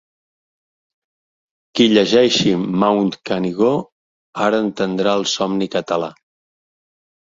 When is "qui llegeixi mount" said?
1.79-3.11